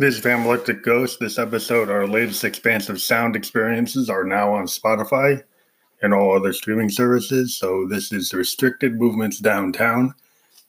[0.00, 1.18] This is Phantom Electric Ghost.
[1.18, 5.42] This episode, our latest expansive sound experiences are now on Spotify
[6.00, 7.56] and all other streaming services.
[7.56, 10.14] So this is Restricted Movements Downtown,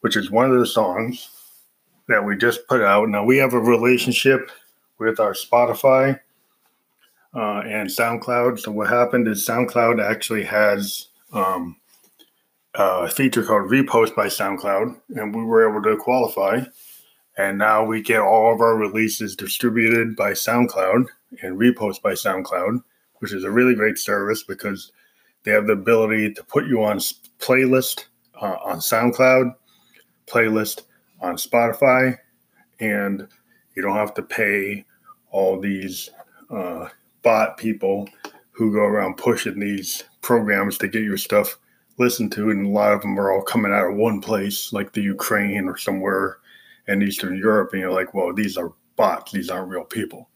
[0.01, 1.29] which is one of the songs
[2.07, 3.07] that we just put out.
[3.07, 4.49] Now we have a relationship
[4.97, 6.19] with our Spotify
[7.35, 8.59] uh, and SoundCloud.
[8.59, 11.75] So what happened is SoundCloud actually has um,
[12.73, 16.61] a feature called Repost by SoundCloud, and we were able to qualify
[17.39, 21.05] and now we get all of our releases distributed by SoundCloud
[21.41, 22.83] and repost by SoundCloud,
[23.19, 24.91] which is a really great service because
[25.43, 26.97] they have the ability to put you on
[27.39, 28.07] playlist
[28.41, 29.55] uh, on SoundCloud,
[30.27, 30.81] playlist
[31.21, 32.17] on Spotify,
[32.81, 33.25] and
[33.73, 34.85] you don't have to pay
[35.31, 36.09] all these
[36.49, 36.89] uh,
[37.23, 38.09] bot people
[38.51, 41.57] who go around pushing these programs to get your stuff
[41.99, 44.91] listened to, and a lot of them are all coming out of one place, like
[44.91, 46.39] the Ukraine or somewhere
[46.89, 50.29] and Eastern Europe, and you're like, well, these are bots; these aren't real people.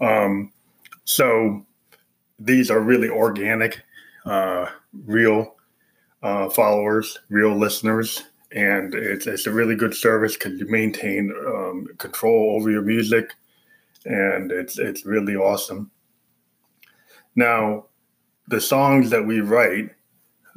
[0.00, 0.52] Um,
[1.04, 1.64] so
[2.38, 3.82] these are really organic,
[4.24, 4.66] uh,
[5.04, 5.54] real
[6.22, 11.86] uh, followers, real listeners, and it's it's a really good service because you maintain um,
[11.98, 13.34] control over your music,
[14.04, 15.90] and it's it's really awesome.
[17.36, 17.84] Now,
[18.48, 19.90] the songs that we write,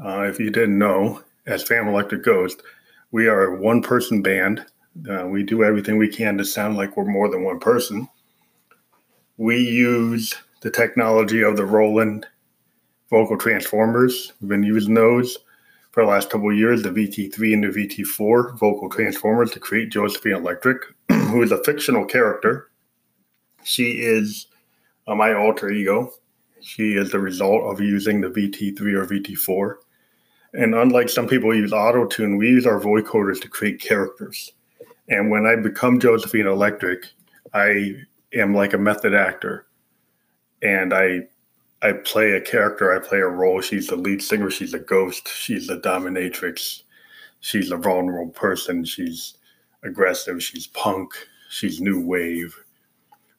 [0.03, 2.61] uh, if you didn't know, as Phantom Electric Ghost,
[3.11, 4.65] we are a one person band
[5.09, 8.07] uh, we do everything we can to sound like we're more than one person.
[9.37, 12.25] We use the technology of the Roland
[13.09, 14.33] vocal transformers.
[14.41, 15.37] We've been using those
[15.91, 19.91] for the last couple of years, the VT3 and the VT4 vocal transformers to create
[19.91, 22.69] Josephine Electric, who is a fictional character.
[23.63, 24.47] She is
[25.07, 26.13] uh, my alter ego.
[26.61, 29.75] She is the result of using the VT3 or VT4.
[30.53, 34.51] And unlike some people use auto tune, we use our vocoders to create characters.
[35.09, 37.05] And when I become Josephine Electric,
[37.53, 37.95] I
[38.33, 39.65] am like a method actor.
[40.61, 41.27] And I
[41.81, 43.61] I play a character, I play a role.
[43.61, 46.83] She's the lead singer, she's a ghost, she's the dominatrix,
[47.39, 49.37] she's a vulnerable person, she's
[49.83, 51.11] aggressive, she's punk,
[51.49, 52.53] she's new wave.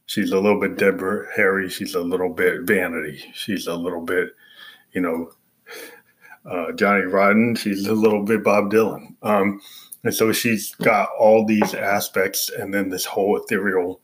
[0.06, 4.30] She's a little bit Deborah Harry, she's a little bit vanity, she's a little bit,
[4.92, 5.30] you know,
[6.50, 9.14] uh, Johnny Rotten, she's a little bit Bob Dylan.
[9.22, 9.60] Um,
[10.04, 14.00] and so she's got all these aspects and then this whole ethereal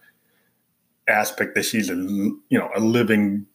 [1.08, 3.46] aspect that she's a you know a living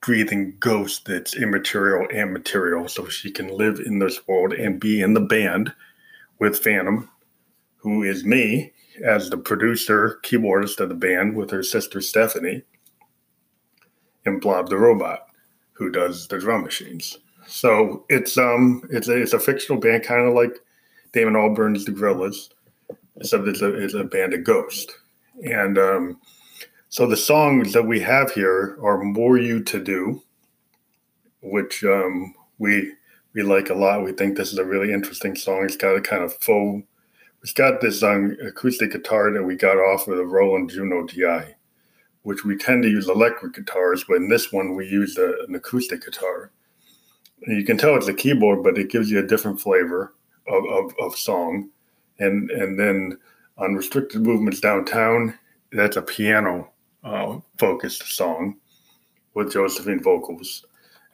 [0.00, 2.88] breathing ghost that's immaterial and material.
[2.88, 5.74] So she can live in this world and be in the band
[6.38, 7.10] with phantom
[7.76, 8.72] who is me
[9.04, 12.62] as the producer keyboardist of the band with her sister stephanie
[14.24, 15.26] and blob the robot
[15.72, 17.18] who does the drum machines.
[17.46, 20.60] So it's um it's a, it's a fictional band kind of like
[21.12, 22.50] Damon Albarn's The Gorillaz,
[23.16, 24.92] except it's a, it's a band of ghosts.
[25.42, 26.20] And um,
[26.88, 30.22] so the songs that we have here are More You to Do,
[31.42, 32.92] which um, we
[33.34, 34.04] we like a lot.
[34.04, 35.64] We think this is a really interesting song.
[35.64, 36.84] It's got a kind of faux,
[37.42, 41.54] it's got this um, acoustic guitar that we got off of the Roland Juno DI,
[42.22, 45.54] which we tend to use electric guitars, but in this one we use a, an
[45.54, 46.50] acoustic guitar.
[47.46, 50.14] You can tell it's a keyboard, but it gives you a different flavor
[50.48, 51.70] of, of, of song.
[52.18, 53.18] And, and then
[53.56, 55.38] on Restricted Movements Downtown,
[55.72, 56.70] that's a piano
[57.04, 58.56] uh, focused song
[59.34, 60.64] with Josephine vocals.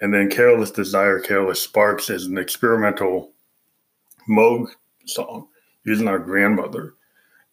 [0.00, 3.32] And then Careless Desire, Careless Sparks is an experimental
[4.28, 4.68] Moog
[5.06, 5.48] song
[5.84, 6.94] using our grandmother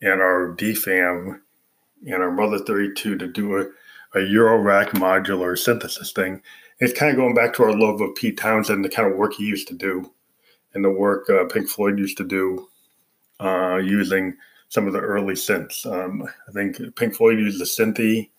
[0.02, 1.40] and our DFAM
[2.06, 3.62] and our Mother 32 to do a,
[4.18, 6.42] a Eurorack modular synthesis thing.
[6.80, 9.34] It's kind of going back to our love of Pete Townshend, the kind of work
[9.34, 10.12] he used to do
[10.74, 12.68] and the work uh, Pink Floyd used to do
[13.40, 14.36] uh, using
[14.70, 15.86] some of the early synths.
[15.86, 18.30] Um, I think Pink Floyd used the Synthi,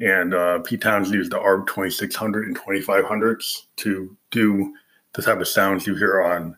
[0.00, 4.74] and uh, Pete Towns used the ARP 2600 and 2500s to do
[5.14, 6.56] the type of sounds you hear on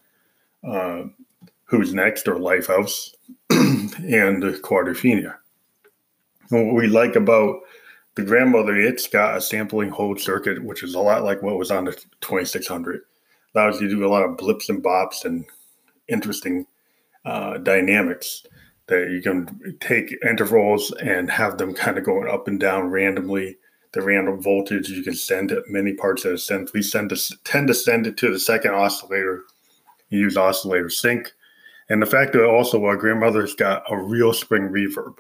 [0.66, 1.04] uh,
[1.65, 3.15] Who's Next or Lifehouse
[3.50, 5.37] and Quadrophenia.
[6.48, 7.60] what we like about
[8.15, 11.71] the grandmother, it's got a sampling hold circuit, which is a lot like what was
[11.71, 13.03] on the 2600
[13.59, 15.45] allows you to do a lot of blips and bops and
[16.09, 16.66] interesting
[17.25, 18.45] uh, dynamics
[18.87, 23.57] that you can take intervals and have them kind of going up and down randomly.
[23.93, 26.72] The random voltage you can send at many parts of the synth.
[26.72, 29.45] We send to, tend to send it to the second oscillator.
[30.10, 31.33] You use oscillator sync.
[31.89, 35.16] And the fact that also our grandmother's got a real spring reverb.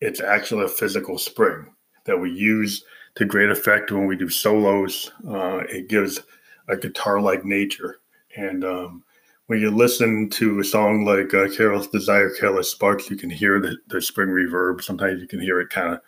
[0.00, 1.72] It's actually a physical spring
[2.04, 2.84] that we use
[3.16, 5.10] to great effect when we do solos.
[5.26, 6.20] Uh, it gives
[6.68, 8.00] a guitar like nature.
[8.36, 9.04] And um,
[9.46, 13.60] when you listen to a song like uh, Careless Desire, Careless Sparks, you can hear
[13.60, 14.82] the, the spring reverb.
[14.82, 16.00] Sometimes you can hear it kind of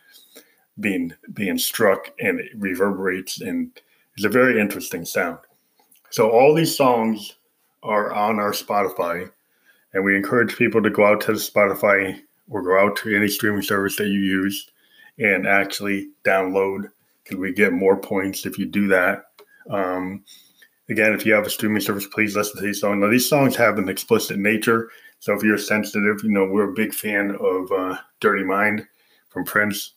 [0.81, 3.81] being being struck and it reverberates and
[4.17, 5.39] it's a very interesting sound.
[6.11, 7.37] So all these songs
[7.83, 9.31] are on our Spotify
[9.93, 13.29] and we encourage people to go out to the Spotify or go out to any
[13.29, 14.71] streaming service that you use
[15.19, 16.91] and actually download
[17.23, 19.25] because we get more points if you do that.
[19.71, 20.25] Um,
[20.89, 23.01] again, if you have a streaming service, please listen to these songs.
[23.01, 24.91] Now, these songs have an explicit nature.
[25.21, 28.87] So if you're sensitive, you know, we're a big fan of uh, Dirty Mind
[29.29, 29.95] from Prince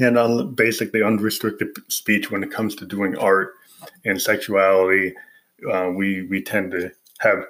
[0.00, 3.54] and on basically unrestricted speech when it comes to doing art
[4.04, 5.14] and sexuality.
[5.70, 6.90] Uh, we we tend to
[7.20, 7.44] have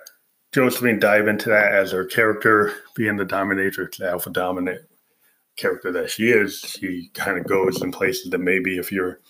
[0.53, 4.83] Josephine dive into that as her character, being the dominatrix, the alpha dominant
[5.57, 6.59] character that she is.
[6.61, 9.21] She kind of goes in places that maybe if you're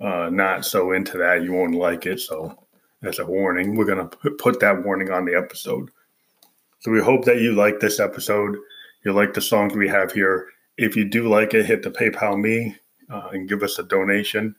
[0.00, 2.20] uh, not so into that, you won't like it.
[2.20, 2.56] So
[3.02, 3.76] that's a warning.
[3.76, 5.90] We're gonna put that warning on the episode.
[6.80, 8.56] So we hope that you like this episode.
[9.04, 10.48] You like the songs we have here
[10.80, 12.74] if you do like it, hit the PayPal me
[13.10, 14.56] uh, and give us a donation.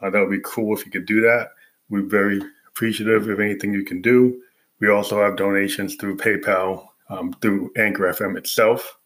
[0.00, 1.50] Uh, that would be cool if you could do that.
[1.88, 4.42] We're very appreciative of anything you can do.
[4.80, 8.98] We also have donations through PayPal, um, through Anchor FM itself.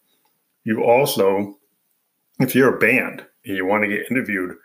[0.64, 1.58] You also,
[2.40, 4.56] if you're a band and you want to get interviewed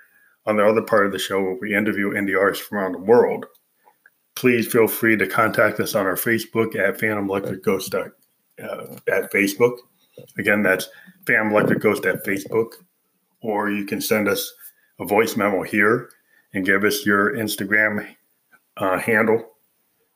[0.45, 2.99] on the other part of the show where we interview indie artists from around the
[2.99, 3.45] world,
[4.35, 8.05] please feel free to contact us on our Facebook at Phantom Electric Ghost uh,
[8.59, 9.77] at Facebook.
[10.37, 10.89] Again, that's
[11.25, 12.73] Phantom Electric Ghost at Facebook,
[13.41, 14.51] or you can send us
[14.99, 16.09] a voice memo here
[16.53, 18.15] and give us your Instagram
[18.77, 19.43] uh, handle.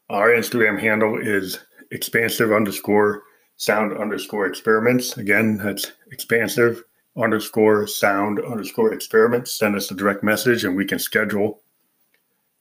[0.10, 1.60] Our Instagram handle is
[1.92, 3.24] expansive underscore
[3.58, 5.18] sound underscore experiments.
[5.18, 6.84] Again, that's expansive
[7.18, 9.52] underscore sound underscore experiments.
[9.52, 11.62] Send us a direct message and we can schedule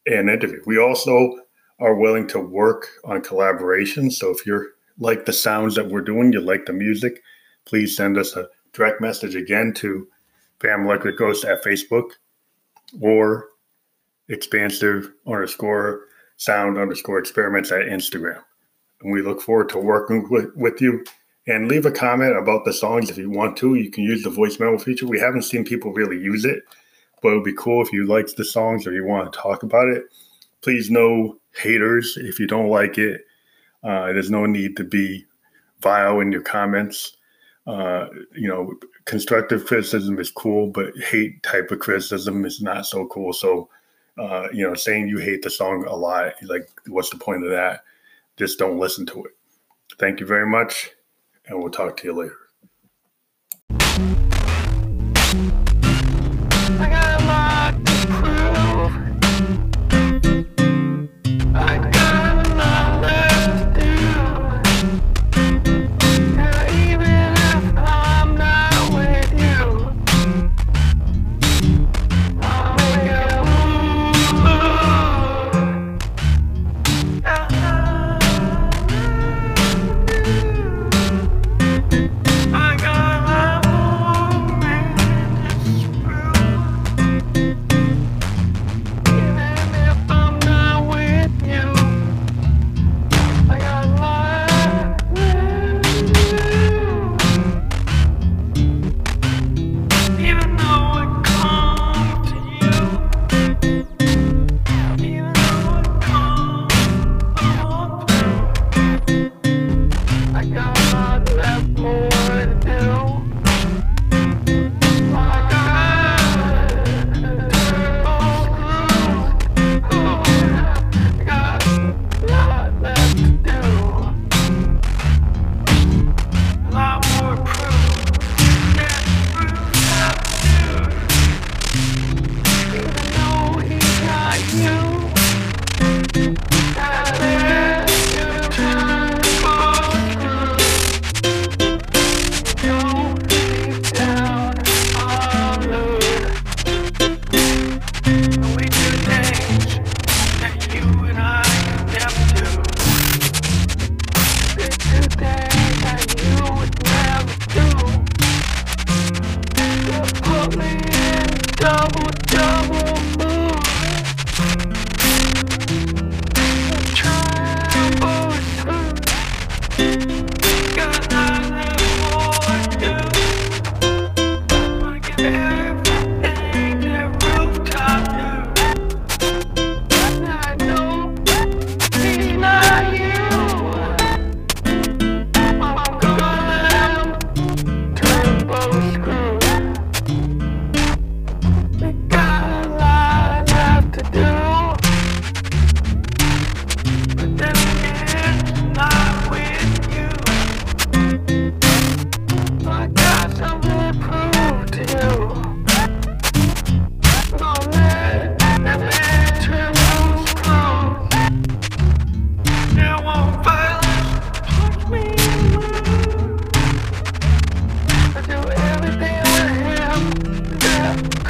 [0.06, 0.62] an interview.
[0.67, 1.41] We also
[1.81, 4.11] are willing to work on collaboration.
[4.11, 4.69] So if you're
[4.99, 7.23] like the sounds that we're doing, you like the music,
[7.65, 10.06] please send us a direct message again to
[10.61, 12.11] Phantom Electric Ghost at Facebook
[13.00, 13.49] or
[14.29, 18.41] expansive underscore sound underscore experiments at Instagram.
[19.03, 21.05] And we look forward to working with, with you.
[21.46, 23.75] And leave a comment about the songs if you want to.
[23.75, 25.06] You can use the voice memo feature.
[25.06, 26.62] We haven't seen people really use it,
[27.23, 29.62] but it would be cool if you liked the songs or you want to talk
[29.62, 30.05] about it.
[30.62, 32.17] Please, no haters.
[32.17, 33.20] If you don't like it,
[33.82, 35.26] uh, there's no need to be
[35.81, 37.17] vile in your comments
[37.67, 38.75] uh, you know,
[39.06, 43.32] constructive criticism is cool, but hate type of criticism is not so cool.
[43.32, 43.69] So,
[44.19, 47.50] uh, you know, saying you hate the song a lot, like, what's the point of
[47.50, 47.85] that?
[48.37, 49.32] Just don't listen to it.
[49.99, 50.90] Thank you very much,
[51.46, 52.38] and we'll talk to you later.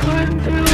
[0.04, 0.73] Come through.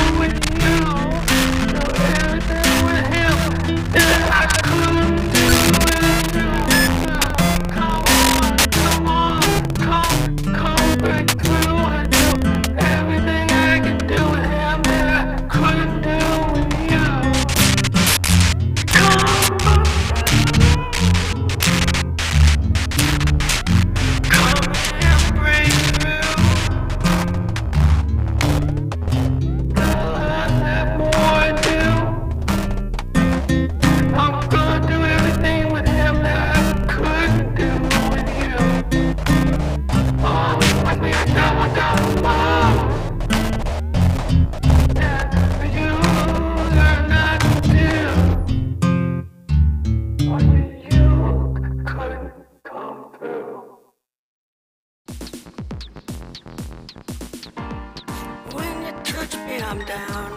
[59.71, 60.33] calm down,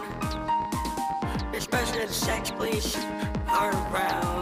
[1.56, 2.96] especially if sex police
[3.48, 4.33] are around.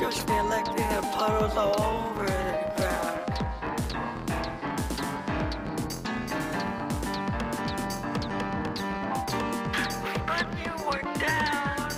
[0.00, 2.32] just elected and puddles all over the
[2.74, 3.20] ground.
[10.64, 10.72] You
[11.18, 11.90] down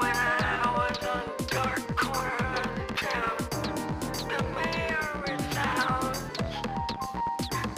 [0.00, 1.84] when I was on dark
[2.96, 3.36] town.
[4.30, 5.04] The mayor.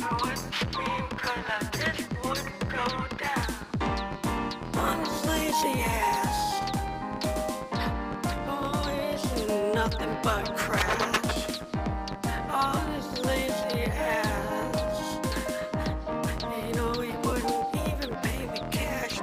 [0.02, 0.54] I wouldn't
[1.48, 2.84] I just wouldn't go
[3.18, 3.50] down.
[4.74, 6.35] Honestly.
[9.90, 11.60] nothing but crash.
[12.50, 15.18] All this lazy ass.
[16.66, 19.20] You know he wouldn't even pay me cash.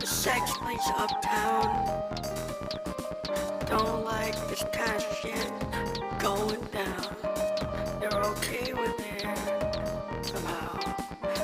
[0.00, 1.66] The sex place uptown.
[3.66, 5.52] Don't like this kind of shit
[6.18, 7.16] going down.
[8.00, 10.78] They're okay with it somehow.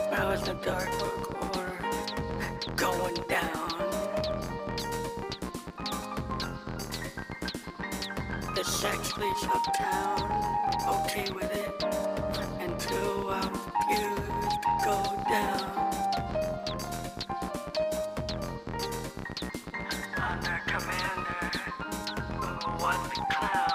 [0.09, 1.79] But I was in the dark corner
[2.77, 3.62] going down.
[9.23, 9.63] place of
[10.89, 11.85] okay with it,
[12.59, 13.53] until I'm
[13.89, 14.17] good
[14.51, 14.97] to go
[15.31, 15.63] down.
[20.17, 21.43] Under commander,
[22.81, 23.72] what the cloud?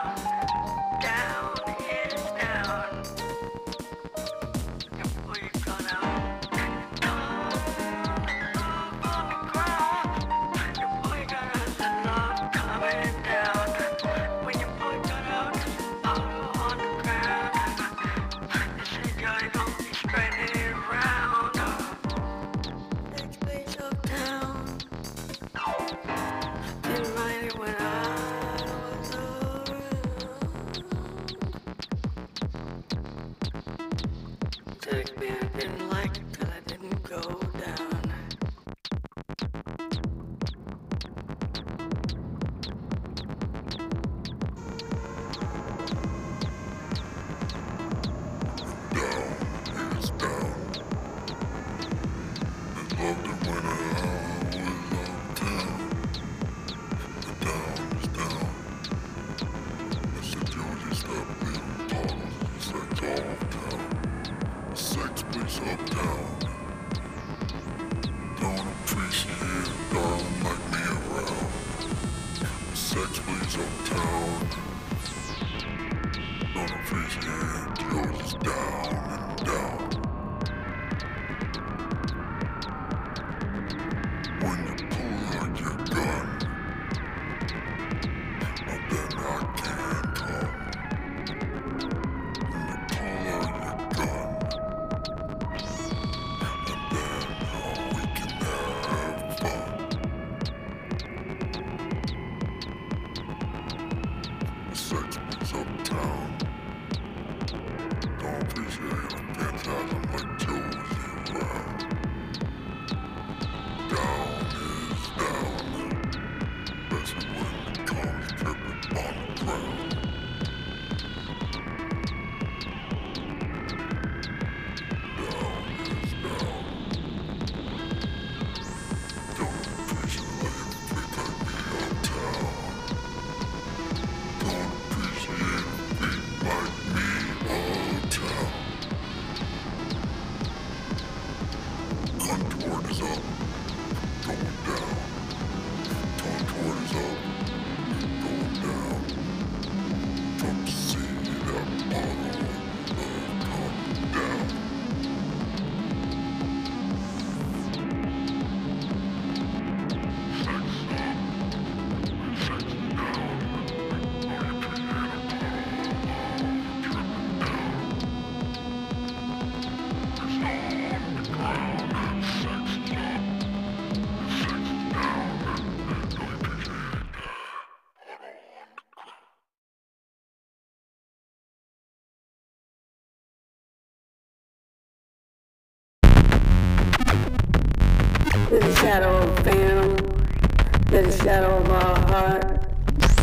[191.27, 192.71] Shadow of our heart.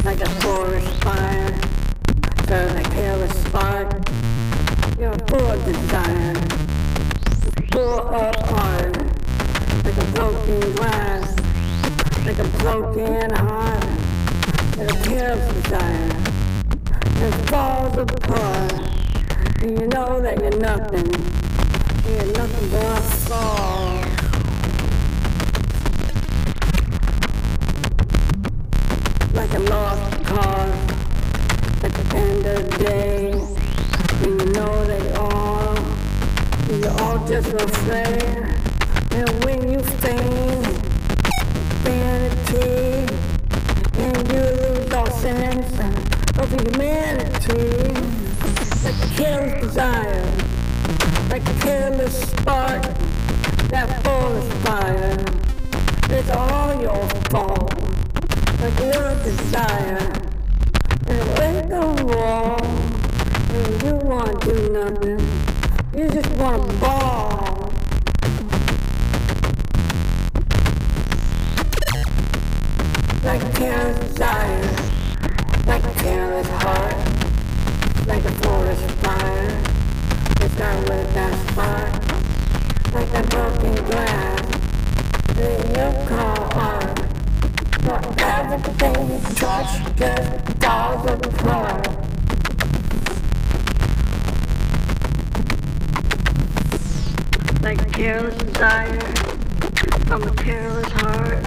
[0.04, 1.58] Like a forest fire.
[2.46, 3.92] Burn like careless spark.
[4.98, 6.34] You're full of desire.
[7.72, 8.94] Full of heart.
[9.86, 11.34] Like a broken glass.
[12.26, 13.86] Like a broken heart.
[14.76, 16.10] Like a careless desire.
[17.24, 18.72] It falls apart.
[19.62, 21.10] And you know that you're nothing.
[22.04, 24.13] You're nothing but a fall.
[32.14, 33.31] End of the day.
[34.22, 35.74] You know they all,
[36.70, 38.44] you're all just a afraid.
[39.12, 40.66] And when you faint,
[41.85, 43.14] vanity,
[43.98, 45.72] and you lose all sense
[46.38, 47.92] of humanity,
[48.85, 50.24] like a careless desire,
[51.31, 52.83] like a careless spark,
[53.68, 55.24] that forest fire.
[56.16, 57.74] It's all your fault
[58.64, 60.23] like your desire.
[61.74, 62.60] Go wrong,
[63.50, 65.18] and you want to do nothing,
[65.92, 67.72] you just want to ball.
[73.24, 74.62] Like a careless desire,
[75.66, 76.96] like a careless heart,
[78.06, 79.62] like a forest fire.
[80.42, 81.92] It's not with that spark,
[82.94, 84.40] like that broken glass
[85.34, 87.03] that you call art.
[87.85, 91.87] But everything you touch just falls apart.
[97.61, 99.01] Like a careless desire
[100.07, 101.44] from a careless heart.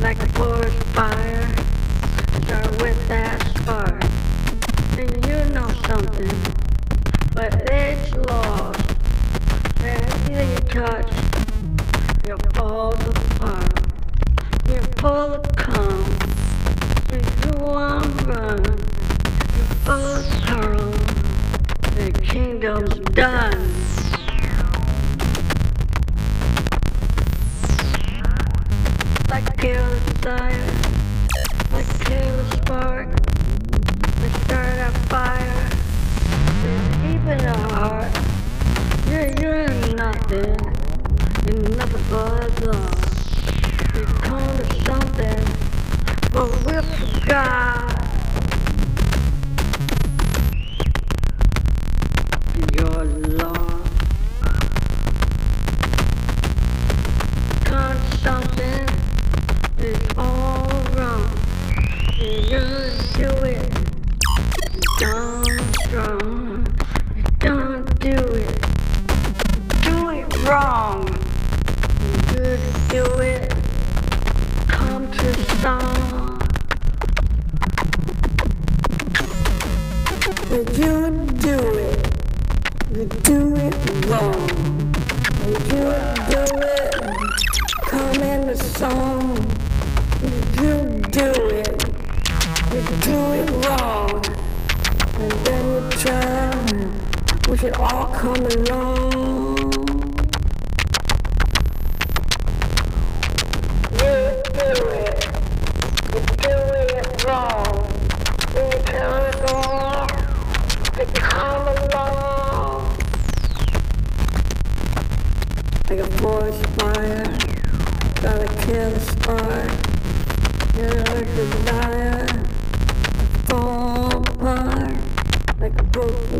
[0.00, 1.54] Like a forest fire,
[2.42, 4.02] start with that spark.
[4.98, 6.36] And you know something,
[7.32, 8.80] but it's lost.
[9.84, 11.12] Everything you touch,
[12.24, 13.77] it falls apart.
[15.00, 15.10] You
[17.60, 18.87] want to run.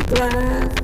[0.09, 0.78] Love.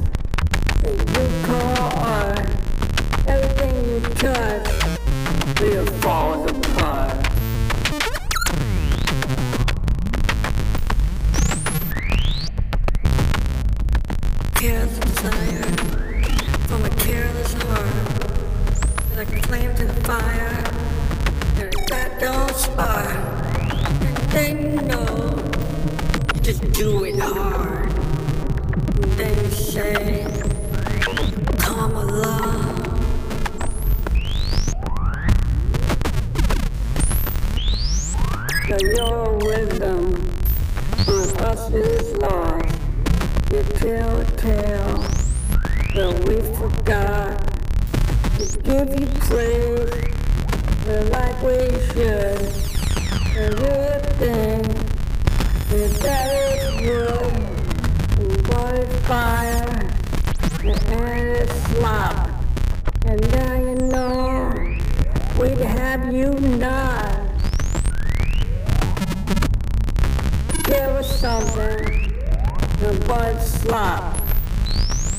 [50.86, 52.54] We're like we should.
[53.34, 54.62] We're ripping.
[55.72, 58.20] We're better wood.
[58.20, 59.66] We boy fire.
[60.62, 62.30] The air is slop.
[63.08, 64.54] And now you know
[65.40, 67.32] we'd have you not.
[70.66, 72.14] Give us something.
[72.78, 74.18] The butt slop.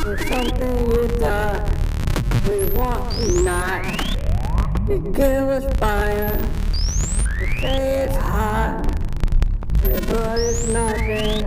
[0.04, 1.68] There's something you thought
[2.48, 4.05] we want not.
[4.86, 6.30] Begin with fire.
[7.40, 8.84] The day is hot.
[9.82, 11.44] The blood is nothing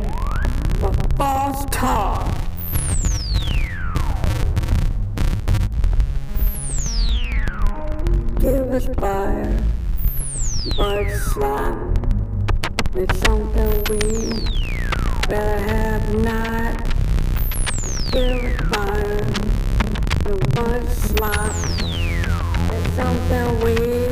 [0.81, 2.27] but false talk.
[8.41, 9.57] Give us fire,
[10.75, 11.97] but it's not.
[12.95, 14.47] It's something we
[15.29, 16.58] better have now.
[23.09, 24.08] something weird.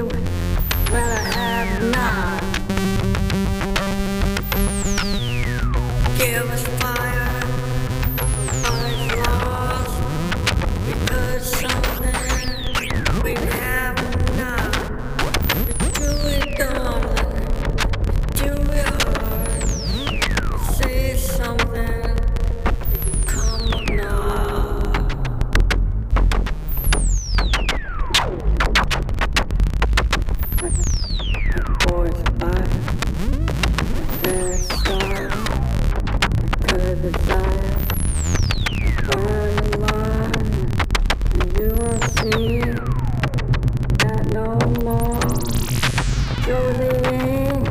[46.47, 47.65] You're living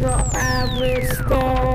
[0.00, 1.73] your average story.